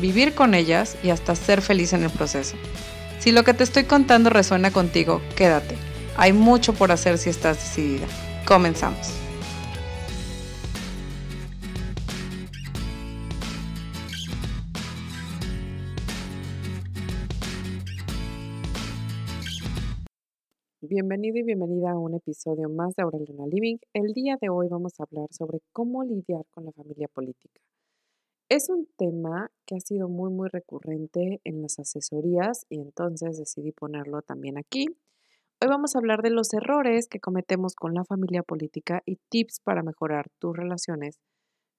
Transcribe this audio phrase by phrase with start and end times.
[0.00, 2.56] vivir con ellas y hasta ser feliz en el proceso.
[3.18, 5.76] Si lo que te estoy contando resuena contigo, quédate.
[6.16, 8.06] Hay mucho por hacer si estás decidida.
[8.46, 9.12] Comenzamos.
[20.80, 23.76] Bienvenido y bienvenida a un episodio más de Aurelina Living.
[23.92, 27.60] El día de hoy vamos a hablar sobre cómo lidiar con la familia política.
[28.50, 33.72] Es un tema que ha sido muy, muy recurrente en las asesorías y entonces decidí
[33.72, 34.86] ponerlo también aquí.
[35.60, 39.60] Hoy vamos a hablar de los errores que cometemos con la familia política y tips
[39.60, 41.18] para mejorar tus relaciones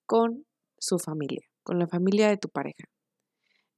[0.06, 0.46] con
[0.78, 2.86] su familia, con la familia de tu pareja.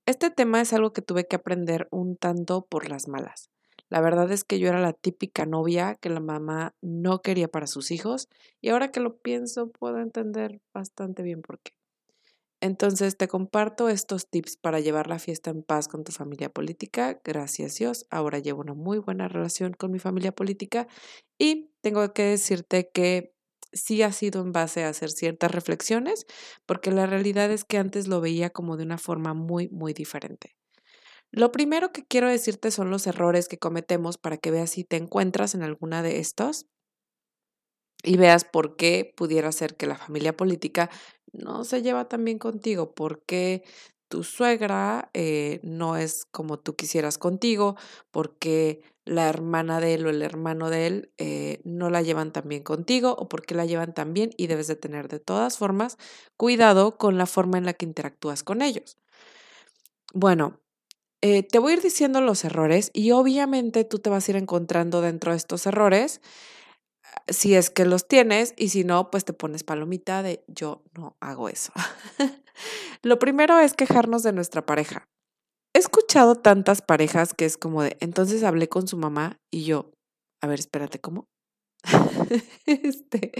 [0.05, 3.49] Este tema es algo que tuve que aprender un tanto por las malas.
[3.87, 7.67] La verdad es que yo era la típica novia que la mamá no quería para
[7.67, 8.27] sus hijos
[8.59, 11.71] y ahora que lo pienso puedo entender bastante bien por qué.
[12.61, 17.19] Entonces te comparto estos tips para llevar la fiesta en paz con tu familia política.
[17.23, 20.87] Gracias Dios, ahora llevo una muy buena relación con mi familia política
[21.39, 23.33] y tengo que decirte que
[23.73, 26.27] sí ha sido en base a hacer ciertas reflexiones,
[26.67, 30.55] porque la realidad es que antes lo veía como de una forma muy, muy diferente.
[31.31, 34.97] Lo primero que quiero decirte son los errores que cometemos para que veas si te
[34.97, 36.67] encuentras en alguna de estos
[38.03, 40.89] y veas por qué pudiera ser que la familia política
[41.33, 43.63] no se lleva tan bien contigo, porque
[44.07, 47.77] tu suegra eh, no es como tú quisieras contigo,
[48.11, 52.47] porque la hermana de él o el hermano de él eh, no la llevan tan
[52.47, 55.97] bien contigo o porque la llevan tan bien y debes de tener de todas formas
[56.37, 58.97] cuidado con la forma en la que interactúas con ellos.
[60.13, 60.59] Bueno,
[61.21, 64.37] eh, te voy a ir diciendo los errores y obviamente tú te vas a ir
[64.37, 66.21] encontrando dentro de estos errores
[67.27, 71.17] si es que los tienes y si no, pues te pones palomita de yo no
[71.19, 71.71] hago eso.
[73.01, 75.05] Lo primero es quejarnos de nuestra pareja.
[75.73, 79.91] He escuchado tantas parejas que es como de, entonces hablé con su mamá y yo,
[80.41, 81.25] a ver, espérate, ¿cómo?
[82.65, 83.31] este,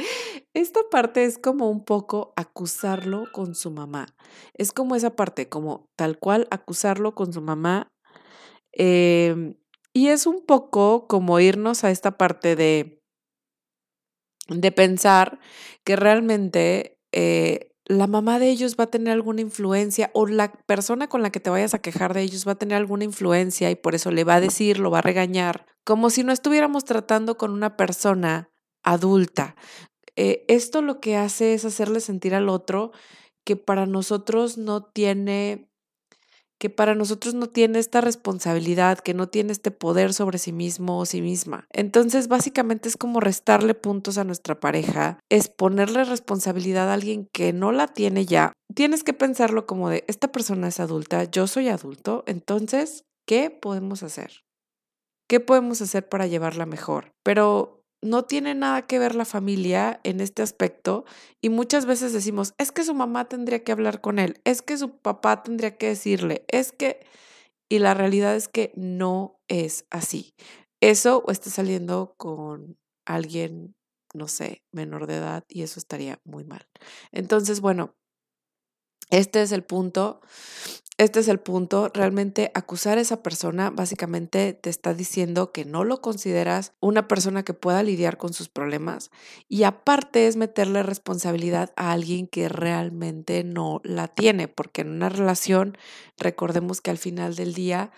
[0.54, 4.08] esta parte es como un poco acusarlo con su mamá.
[4.54, 7.90] Es como esa parte, como tal cual acusarlo con su mamá.
[8.72, 9.56] Em,
[9.94, 13.01] y es un poco como irnos a esta parte de,
[14.60, 15.40] de pensar
[15.84, 21.08] que realmente eh, la mamá de ellos va a tener alguna influencia o la persona
[21.08, 23.76] con la que te vayas a quejar de ellos va a tener alguna influencia y
[23.76, 27.38] por eso le va a decir, lo va a regañar, como si no estuviéramos tratando
[27.38, 28.50] con una persona
[28.84, 29.56] adulta.
[30.16, 32.92] Eh, esto lo que hace es hacerle sentir al otro
[33.44, 35.71] que para nosotros no tiene
[36.62, 41.00] que para nosotros no tiene esta responsabilidad, que no tiene este poder sobre sí mismo
[41.00, 41.66] o sí misma.
[41.72, 47.52] Entonces, básicamente es como restarle puntos a nuestra pareja, es ponerle responsabilidad a alguien que
[47.52, 48.54] no la tiene ya.
[48.76, 54.04] Tienes que pensarlo como de, esta persona es adulta, yo soy adulto, entonces, ¿qué podemos
[54.04, 54.44] hacer?
[55.28, 57.12] ¿Qué podemos hacer para llevarla mejor?
[57.24, 61.06] Pero no tiene nada que ver la familia en este aspecto
[61.42, 64.78] y muchas veces decimos, es que su mamá tendría que hablar con él, es que
[64.78, 67.06] su papá tendría que decirle, es que...
[67.70, 70.34] Y la realidad es que no es así.
[70.82, 73.76] Eso o está saliendo con alguien,
[74.14, 76.68] no sé, menor de edad y eso estaría muy mal.
[77.14, 77.96] Entonces, bueno,
[79.10, 80.22] este es el punto
[81.02, 85.84] este es el punto, realmente acusar a esa persona básicamente te está diciendo que no
[85.84, 89.10] lo consideras una persona que pueda lidiar con sus problemas
[89.50, 95.10] y aparte es meterle responsabilidad a alguien que realmente no la tiene, porque en una
[95.10, 95.76] relación
[96.20, 97.90] recordemos que al final del día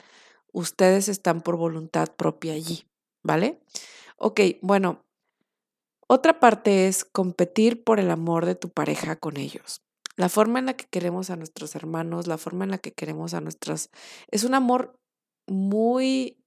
[0.53, 2.85] ustedes están por voluntad propia allí,
[3.21, 3.59] ¿vale?
[4.15, 5.03] Ok, bueno,
[6.07, 9.83] otra parte es competir por el amor de tu pareja con ellos
[10.15, 13.33] la forma en la que queremos a nuestros hermanos, la forma en la que queremos
[13.33, 13.89] a nuestras...
[14.29, 14.99] Es un amor
[15.47, 16.37] muy,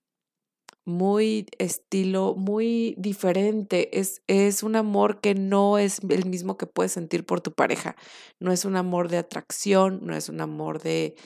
[0.85, 3.99] muy estilo, muy diferente.
[3.99, 7.97] Es, es un amor que no es el mismo que puedes sentir por tu pareja.
[8.41, 11.17] No es un amor de atracción, no es un amor de...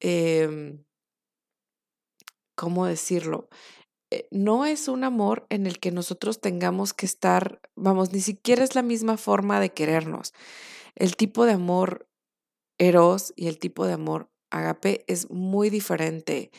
[0.00, 0.84] Em,
[2.56, 3.48] ¿Cómo decirlo?
[4.12, 8.62] Eh, no es un amor en el que nosotros tengamos que estar, vamos, ni siquiera
[8.62, 10.32] es la misma forma de querernos
[10.94, 12.08] el tipo de amor
[12.78, 16.50] eros y el tipo de amor agape es muy diferente.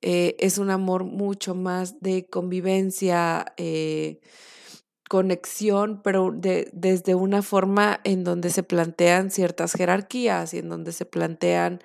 [0.00, 4.20] Eh, es un amor mucho más de convivencia, eh,
[5.08, 10.92] conexión, pero de, desde una forma en donde se plantean ciertas jerarquías y en donde
[10.92, 11.80] se plantean,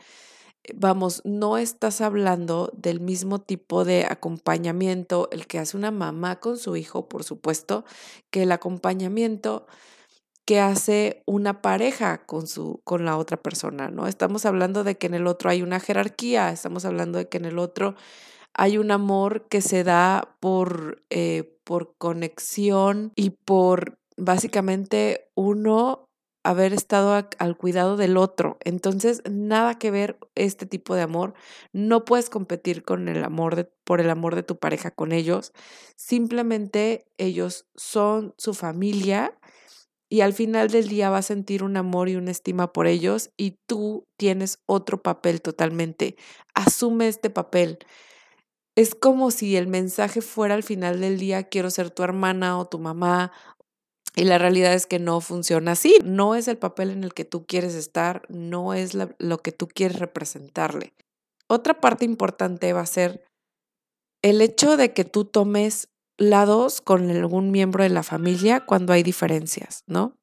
[0.64, 6.40] eh, vamos, no estás hablando del mismo tipo de acompañamiento, el que hace una mamá
[6.40, 7.86] con su hijo, por supuesto,
[8.32, 9.68] que el acompañamiento
[10.48, 14.08] que hace una pareja con, su, con la otra persona, ¿no?
[14.08, 17.44] Estamos hablando de que en el otro hay una jerarquía, estamos hablando de que en
[17.44, 17.96] el otro
[18.54, 26.06] hay un amor que se da por, eh, por conexión y por básicamente uno
[26.44, 28.58] haber estado al cuidado del otro.
[28.64, 31.34] Entonces, nada que ver este tipo de amor.
[31.74, 35.52] No puedes competir con el amor de, por el amor de tu pareja con ellos.
[35.98, 39.38] Simplemente ellos son su familia
[40.10, 43.30] y al final del día va a sentir un amor y una estima por ellos
[43.38, 46.16] y tú tienes otro papel totalmente.
[46.54, 47.80] Asume este papel.
[48.76, 52.66] Es como si el mensaje fuera al final del día quiero ser tu hermana o
[52.66, 53.32] tu mamá
[54.16, 55.96] y la realidad es que no funciona así.
[56.04, 59.68] No es el papel en el que tú quieres estar, no es lo que tú
[59.68, 60.94] quieres representarle.
[61.48, 63.24] Otra parte importante va a ser
[64.24, 69.04] el hecho de que tú tomes lados con algún miembro de la familia cuando hay
[69.04, 70.18] diferencias, ¿no?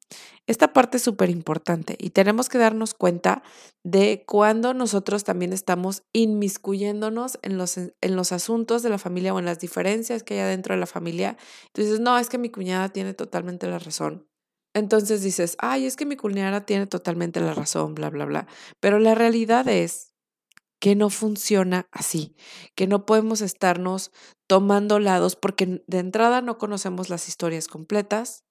[0.47, 3.41] Esta parte es súper importante y tenemos que darnos cuenta
[3.83, 9.39] de cuando nosotros también estamos inmiscuyéndonos en los, en los asuntos de la familia o
[9.39, 11.37] en las diferencias que hay dentro de la familia.
[11.73, 14.27] Entonces, no, es que mi cuñada tiene totalmente la razón.
[14.75, 18.47] Entonces dices, ay, es que mi cuñada tiene totalmente la razón, bla, bla, bla.
[18.81, 20.14] Pero la realidad es
[20.85, 22.35] que no funciona así,
[22.75, 24.11] que no podemos estarnos
[24.45, 28.43] tomando lados porque de entrada no conocemos las historias completas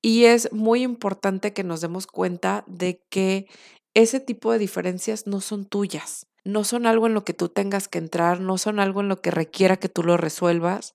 [0.00, 3.46] y es muy importante que nos demos cuenta de que
[3.92, 7.88] ese tipo de diferencias no son tuyas, no son algo en lo que tú tengas
[7.88, 10.94] que entrar, no son algo en lo que requiera que tú lo resuelvas,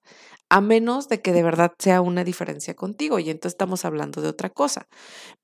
[0.52, 4.28] a menos de que de verdad sea una diferencia contigo y entonces estamos hablando de
[4.28, 4.88] otra cosa.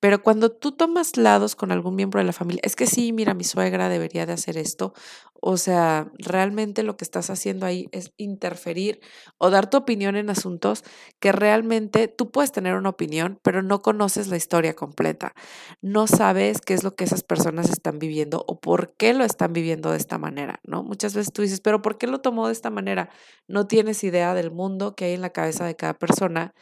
[0.02, 3.34] Pero cuando tú tomas lados con algún miembro de la familia, es que sí, mira,
[3.34, 4.94] mi suegra debería de hacer esto,
[5.42, 9.00] o sea, realmente lo que estás haciendo ahí es interferir
[9.38, 10.84] o dar tu opinión en asuntos
[11.20, 15.34] que realmente tú puedes tener una opinión, pero no conoces la historia completa.
[15.82, 19.54] No sabes qué es lo que esas personas están viviendo o por qué lo están
[19.54, 20.84] viviendo de esta manera, ¿no?
[20.84, 23.10] Muchas veces tú dices, pero ¿por qué lo tomó de esta manera?
[23.48, 26.54] No tienes idea del mundo que hay en la cabeza de cada persona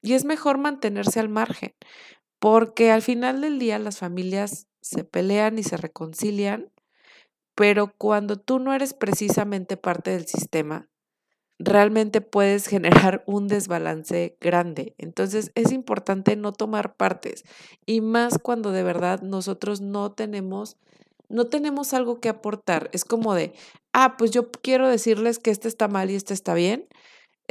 [0.00, 1.74] y es mejor mantenerse al margen,
[2.38, 6.72] porque al final del día las familias se pelean y se reconcilian,
[7.54, 10.88] pero cuando tú no eres precisamente parte del sistema,
[11.58, 14.94] realmente puedes generar un desbalance grande.
[14.98, 17.44] Entonces es importante no tomar partes
[17.84, 20.78] y más cuando de verdad nosotros no tenemos
[21.28, 22.90] no tenemos algo que aportar.
[22.92, 23.54] Es como de,
[23.94, 26.86] ah, pues yo quiero decirles que este está mal y este está bien,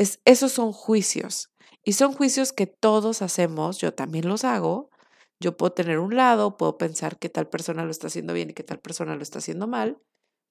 [0.02, 1.52] es, esos son juicios.
[1.84, 4.90] Y son juicios que todos hacemos, yo también los hago.
[5.40, 8.54] Yo puedo tener un lado, puedo pensar que tal persona lo está haciendo bien y
[8.54, 9.98] que tal persona lo está haciendo mal,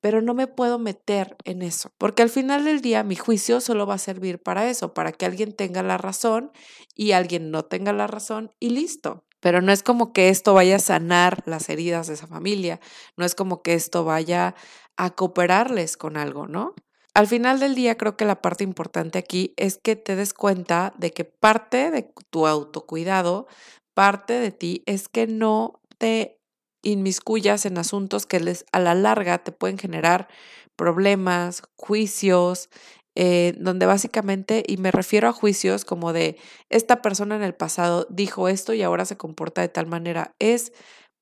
[0.01, 3.87] pero no me puedo meter en eso, porque al final del día mi juicio solo
[3.87, 6.51] va a servir para eso, para que alguien tenga la razón
[6.97, 9.25] y alguien no tenga la razón y listo.
[9.41, 12.81] Pero no es como que esto vaya a sanar las heridas de esa familia,
[13.17, 14.55] no es como que esto vaya
[14.97, 16.75] a cooperarles con algo, ¿no?
[17.15, 20.95] Al final del día creo que la parte importante aquí es que te des cuenta
[20.97, 23.49] de que parte de tu autocuidado,
[23.95, 26.39] parte de ti es que no te
[26.83, 30.29] inmiscuyas en asuntos que les a la larga te pueden generar
[30.77, 32.71] problemas, juicios,
[33.17, 36.39] eh, donde básicamente, y me refiero a juicios como de
[36.71, 40.73] esta persona en el pasado dijo esto y ahora se comporta de tal manera, es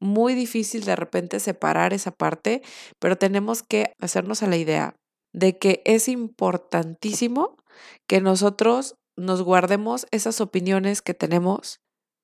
[0.00, 2.62] muy difícil de repente separar esa parte,
[3.00, 4.94] pero tenemos que hacernos a la idea
[5.32, 7.56] de que es importantísimo
[8.06, 11.80] que nosotros nos guardemos esas opiniones que tenemos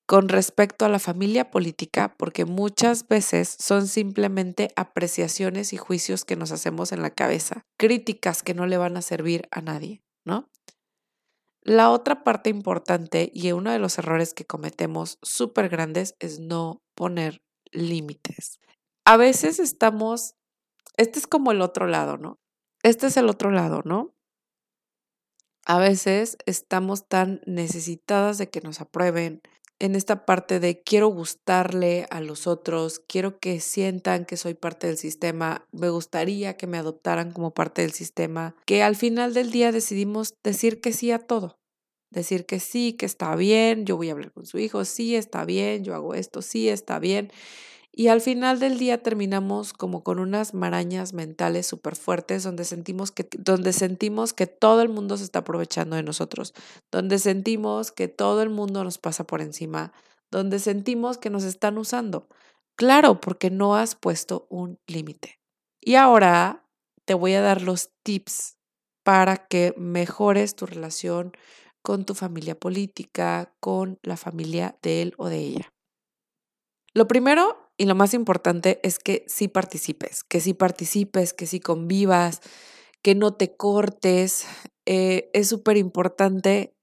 [0.06, 6.36] con respecto a la familia política, porque muchas veces son simplemente apreciaciones y juicios que
[6.36, 10.50] nos hacemos en la cabeza, críticas que no le van a servir a nadie, ¿no?
[11.62, 16.82] La otra parte importante y uno de los errores que cometemos súper grandes es no
[16.94, 17.40] poner
[17.72, 18.60] límites.
[19.06, 20.34] A veces estamos,
[20.98, 22.38] este es como el otro lado, ¿no?
[22.84, 24.14] Este es el otro lado, ¿no?
[25.64, 29.40] A veces estamos tan necesitadas de que nos aprueben,
[29.78, 34.86] en esta parte de quiero gustarle a los otros, quiero que sientan que soy parte
[34.86, 39.50] del sistema, me gustaría que me adoptaran como parte del sistema, que al final del
[39.50, 41.58] día decidimos decir que sí a todo.
[42.10, 45.46] Decir que sí, que está bien, yo voy a hablar con su hijo, sí está
[45.46, 47.32] bien, yo hago esto, sí está bien.
[47.96, 53.12] Y al final del día terminamos como con unas marañas mentales súper fuertes donde sentimos,
[53.12, 56.54] que, donde sentimos que todo el mundo se está aprovechando de nosotros,
[56.90, 59.92] donde sentimos que todo el mundo nos pasa por encima,
[60.32, 62.26] donde sentimos que nos están usando.
[62.76, 65.38] Claro, porque no has puesto un límite.
[65.80, 66.66] Y ahora
[67.04, 68.56] te voy a dar los tips
[69.04, 71.30] para que mejores tu relación
[71.80, 75.72] con tu familia política, con la familia de él o de ella.
[76.92, 81.60] Lo primero y lo más importante es que sí participes, que sí participes, que sí
[81.60, 82.40] convivas,
[83.02, 84.46] que no te cortes.
[84.86, 86.74] Eh, es súper importante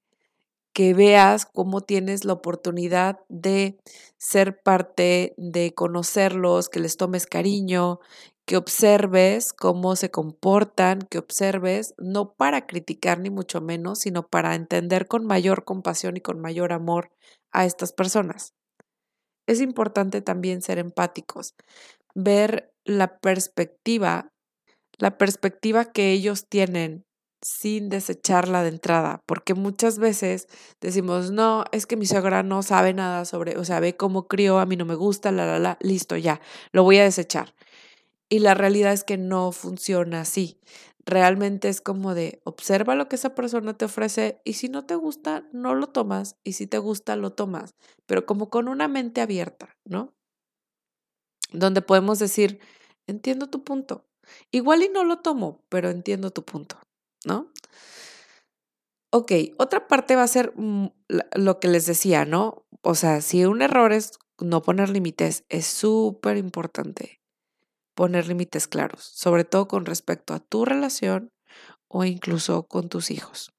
[0.74, 3.78] que veas cómo tienes la oportunidad de
[4.18, 8.00] ser parte, de conocerlos, que les tomes cariño,
[8.46, 14.54] que observes cómo se comportan, que observes, no para criticar ni mucho menos, sino para
[14.54, 17.10] entender con mayor compasión y con mayor amor
[17.52, 18.54] a estas personas.
[19.46, 21.54] Es importante también ser empáticos,
[22.14, 24.28] ver la perspectiva,
[24.98, 27.04] la perspectiva que ellos tienen
[27.42, 30.46] sin desecharla de entrada, porque muchas veces
[30.80, 34.60] decimos, no, es que mi suegra no sabe nada sobre, o sea, ve cómo crió,
[34.60, 37.54] a mí no me gusta, la, la, la, listo, ya, lo voy a desechar.
[38.28, 40.58] Y la realidad es que no funciona así
[41.04, 44.94] realmente es como de observa lo que esa persona te ofrece y si no te
[44.94, 47.74] gusta, no lo tomas y si te gusta, lo tomas,
[48.06, 50.12] pero como con una mente abierta, ¿no?
[51.52, 52.60] Donde podemos decir,
[53.06, 54.06] entiendo tu punto.
[54.50, 56.78] Igual y no lo tomo, pero entiendo tu punto,
[57.24, 57.52] ¿no?
[59.10, 60.86] Ok, otra parte va a ser mm,
[61.34, 62.64] lo que les decía, ¿no?
[62.82, 67.21] O sea, si un error es no poner límites, es súper importante
[67.94, 71.30] poner límites claros, sobre todo con respecto a tu relación
[71.88, 73.52] o incluso con tus hijos.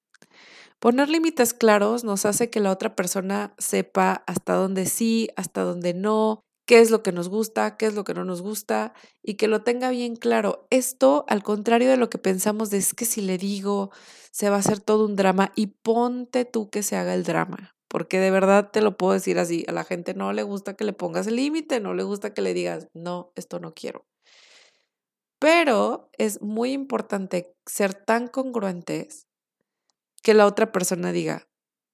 [0.79, 5.93] Poner límites claros nos hace que la otra persona sepa hasta dónde sí, hasta dónde
[5.93, 9.35] no, qué es lo que nos gusta, qué es lo que no nos gusta y
[9.35, 10.67] que lo tenga bien claro.
[10.69, 13.91] Esto, al contrario de lo que pensamos, es que si le digo,
[14.31, 17.75] se va a hacer todo un drama y ponte tú que se haga el drama.
[17.87, 20.83] Porque de verdad te lo puedo decir así, a la gente no le gusta que
[20.83, 24.05] le pongas el límite, no le gusta que le digas, no, esto no quiero.
[25.43, 29.27] Pero es muy importante ser tan congruentes
[30.21, 31.49] que la otra persona diga,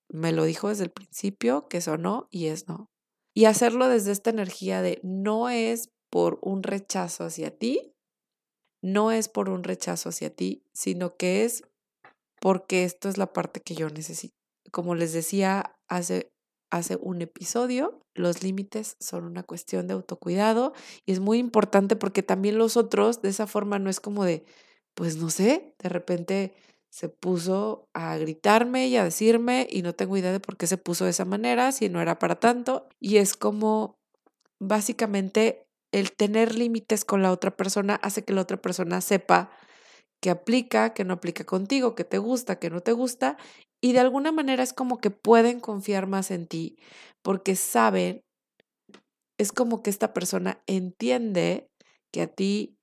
[0.07, 2.91] me lo dijo desde el principio, que eso no y es no.
[3.33, 7.95] Y hacerlo desde esta energía de no es por un rechazo hacia ti,
[8.83, 11.63] no es por un rechazo hacia ti, sino que es
[12.39, 14.35] porque esto es la parte que yo necesito.
[14.71, 16.31] Como les decía hace
[16.69, 20.73] hace un episodio, los límites son una cuestión de autocuidado
[21.05, 24.45] y es muy importante porque también los otros de esa forma no es como de,
[24.93, 26.53] pues no sé, de repente
[26.89, 30.77] se puso a gritarme y a decirme y no tengo idea de por qué se
[30.77, 32.89] puso de esa manera, si no era para tanto.
[32.99, 33.99] Y es como
[34.59, 39.51] básicamente el tener límites con la otra persona hace que la otra persona sepa
[40.21, 43.37] que aplica, que no aplica contigo, que te gusta, que no te gusta
[43.81, 46.77] y de alguna manera es como que pueden confiar más en ti
[47.21, 48.23] porque saben,
[49.37, 51.69] es como que esta persona entiende
[52.11, 52.77] que a ti,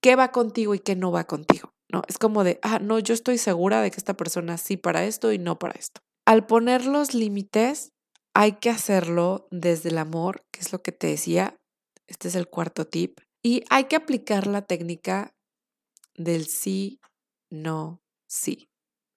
[0.00, 2.02] qué va contigo y qué no va contigo, ¿no?
[2.08, 5.32] Es como de, ah, no, yo estoy segura de que esta persona sí para esto
[5.32, 6.00] y no para esto.
[6.26, 7.92] Al poner los límites,
[8.34, 11.56] hay que hacerlo desde el amor, que es lo que te decía.
[12.06, 13.20] Este es el cuarto tip.
[13.42, 15.34] Y hay que aplicar la técnica
[16.16, 17.00] del sí,
[17.50, 18.68] no, sí.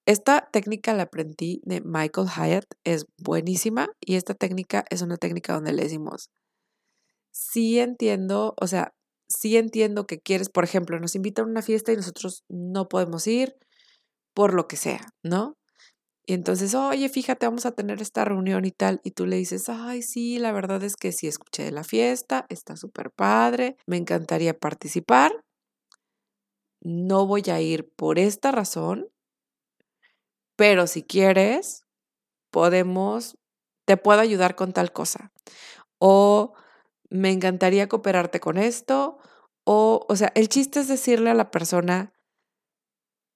[0.08, 5.54] Esta técnica la aprendí de Michael Hyatt, es buenísima y esta técnica es una técnica
[5.54, 6.30] donde le decimos,
[7.32, 8.94] sí entiendo, o sea,
[9.28, 13.28] sí entiendo que quieres, por ejemplo, nos invitan a una fiesta y nosotros no podemos
[13.28, 13.58] ir
[14.34, 15.56] por lo que sea, ¿no?
[16.26, 19.70] Y entonces, oye, fíjate, vamos a tener esta reunión y tal, y tú le dices,
[19.70, 23.98] ay, sí, la verdad es que sí escuché de la fiesta, está súper padre, me
[23.98, 25.34] encantaría participar,
[26.82, 29.08] no voy a ir por esta razón,
[30.58, 31.86] pero si quieres,
[32.52, 33.38] podemos,
[33.86, 35.32] te puedo ayudar con tal cosa.
[36.00, 36.54] O
[37.10, 39.20] me encantaría cooperarte con esto.
[39.64, 42.14] O, o sea, el chiste es decirle a la persona,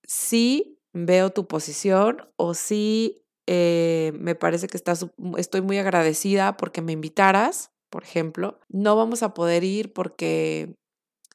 [0.03, 6.81] sí veo tu posición o sí eh, me parece que estás, estoy muy agradecida porque
[6.81, 8.59] me invitaras, por ejemplo.
[8.69, 10.75] No vamos a poder ir porque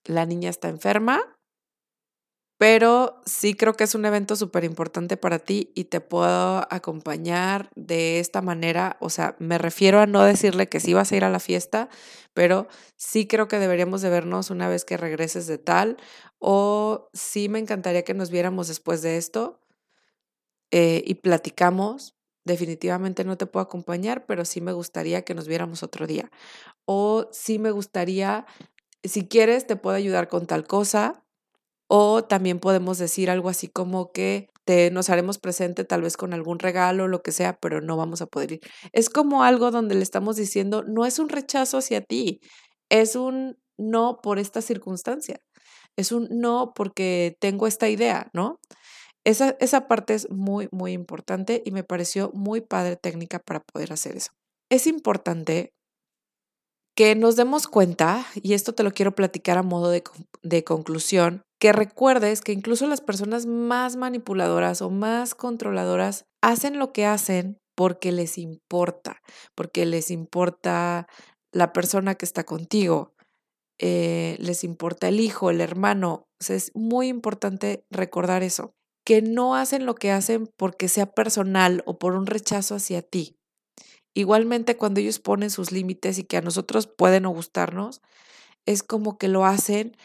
[0.04, 1.35] la niña está enferma,
[2.58, 7.70] pero sí creo que es un evento súper importante para ti y te puedo acompañar
[7.74, 8.96] de esta manera.
[9.00, 11.88] O sea, me refiero a no decirle que sí vas a ir a la fiesta,
[12.34, 15.98] pero sí creo que deberíamos de vernos una vez que regreses de tal.
[16.38, 19.60] O sí me encantaría que nos viéramos después de esto
[20.70, 25.82] eh, y platicamos definitivamente no te puedo acompañar, pero sí me gustaría que nos viéramos
[25.82, 26.30] otro día.
[26.86, 28.46] O sí me gustaría,
[29.04, 31.25] si quieres, te puedo ayudar con tal cosa.
[31.88, 36.34] O también podemos decir algo así como que te, nos haremos presente tal vez con
[36.34, 38.60] algún regalo lo que sea, pero no vamos a poder ir.
[38.92, 42.40] Es como algo donde le estamos diciendo, no es un rechazo hacia ti,
[42.90, 45.40] es un no por esta circunstancia,
[45.96, 48.58] es un no porque tengo esta idea, ¿no?
[49.24, 53.92] Esa, esa parte es muy, muy importante y me pareció muy padre técnica para poder
[53.92, 54.32] hacer eso.
[54.70, 55.72] Es importante
[56.96, 60.02] que nos demos cuenta, y esto te lo quiero platicar a modo de,
[60.42, 66.92] de, conclusión, que recuerdes que incluso las personas más manipuladoras o más controladoras hacen lo
[66.92, 69.22] que hacen porque les importa,
[69.54, 71.06] porque les importa
[71.52, 73.14] la persona que está contigo,
[73.78, 76.28] eh, les importa el hijo, el hermano.
[76.48, 81.98] es muy importante recordar eso, que no hacen lo que hacen porque sea personal o
[81.98, 83.36] por un rechazo hacia ti.
[84.14, 88.00] Igualmente cuando ellos ponen sus límites y que a nosotros pueden no gustarnos,
[88.64, 89.96] es como que lo hacen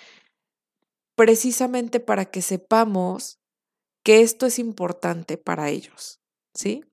[1.22, 3.40] precisamente para que sepamos
[4.04, 6.20] que esto es importante para ellos,
[6.56, 6.84] ¿sí?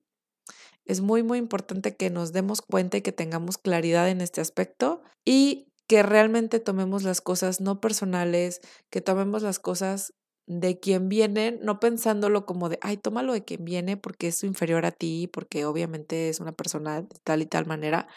[0.85, 5.01] Es muy, muy importante que nos demos cuenta y que tengamos claridad en este aspecto
[5.25, 10.13] y que realmente tomemos las cosas no personales, que tomemos las cosas
[10.45, 14.85] de quien viene, no pensándolo como de, ay, tómalo de quien viene porque es inferior
[14.85, 18.07] a ti, porque obviamente es una persona de tal y tal manera.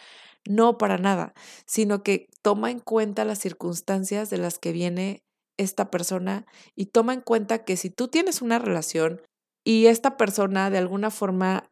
[0.47, 1.33] No, para nada,
[1.65, 5.23] sino que toma en cuenta las circunstancias de las que viene
[5.59, 9.23] esta persona y toma en cuenta que si tú tienes una relación
[9.65, 11.71] y esta persona de alguna forma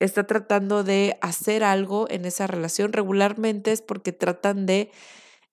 [0.00, 4.90] está tratando de hacer algo en esa relación, regularmente es porque tratan de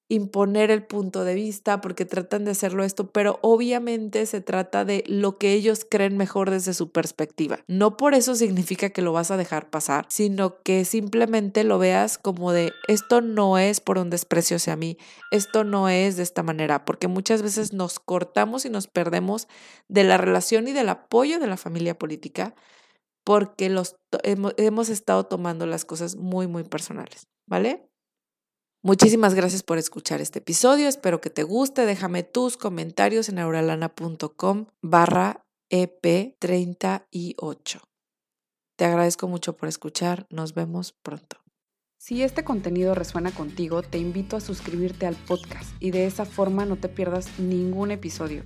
[0.09, 5.03] imponer el punto de vista, porque tratan de hacerlo esto, pero obviamente se trata de
[5.07, 7.59] lo que ellos creen mejor desde su perspectiva.
[7.67, 12.17] No por eso significa que lo vas a dejar pasar, sino que simplemente lo veas
[12.17, 14.97] como de esto no es por un desprecio hacia mí,
[15.31, 19.47] esto no es de esta manera, porque muchas veces nos cortamos y nos perdemos
[19.87, 22.55] de la relación y del apoyo de la familia política
[23.23, 27.88] porque los, hemos, hemos estado tomando las cosas muy, muy personales, ¿vale?
[28.81, 30.87] Muchísimas gracias por escuchar este episodio.
[30.87, 31.85] Espero que te guste.
[31.85, 37.81] Déjame tus comentarios en auralana.com barra EP38.
[38.77, 40.27] Te agradezco mucho por escuchar.
[40.29, 41.35] Nos vemos pronto.
[41.97, 46.63] Si este contenido resuena contigo, te invito a suscribirte al podcast y de esa forma
[46.63, 48.45] no te pierdas ningún episodio.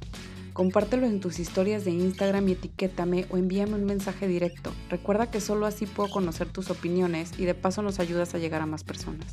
[0.54, 4.74] Compártelo en tus historias de Instagram y etiquétame o envíame un mensaje directo.
[4.89, 8.63] Recuerda que solo así puedo conocer tus opiniones y de paso nos ayudas a llegar
[8.63, 9.28] a más personas.